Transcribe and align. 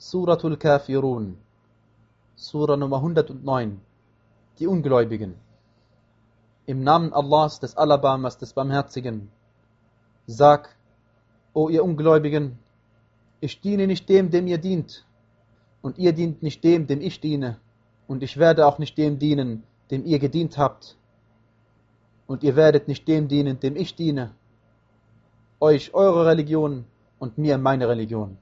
Suratul 0.00 0.56
Kafirun, 0.56 1.36
Sura 2.36 2.76
Nummer 2.76 2.98
109, 2.98 3.80
die 4.60 4.68
Ungläubigen. 4.68 5.34
Im 6.66 6.84
Namen 6.84 7.12
Allahs, 7.12 7.58
des 7.58 7.76
Alabamas, 7.76 8.38
des 8.38 8.52
Barmherzigen. 8.52 9.28
Sag, 10.28 10.68
o 11.52 11.68
ihr 11.68 11.82
Ungläubigen, 11.82 12.60
ich 13.40 13.60
diene 13.60 13.88
nicht 13.88 14.08
dem, 14.08 14.30
dem 14.30 14.46
ihr 14.46 14.58
dient, 14.58 15.04
und 15.82 15.98
ihr 15.98 16.12
dient 16.12 16.44
nicht 16.44 16.62
dem, 16.62 16.86
dem 16.86 17.00
ich 17.00 17.20
diene, 17.20 17.58
und 18.06 18.22
ich 18.22 18.36
werde 18.36 18.68
auch 18.68 18.78
nicht 18.78 18.96
dem 18.98 19.18
dienen, 19.18 19.64
dem 19.90 20.06
ihr 20.06 20.20
gedient 20.20 20.58
habt, 20.58 20.96
und 22.28 22.44
ihr 22.44 22.54
werdet 22.54 22.86
nicht 22.86 23.08
dem 23.08 23.26
dienen, 23.26 23.58
dem 23.58 23.74
ich 23.74 23.96
diene, 23.96 24.30
euch 25.58 25.92
eure 25.92 26.24
Religion 26.24 26.84
und 27.18 27.36
mir 27.36 27.58
meine 27.58 27.88
Religion. 27.88 28.38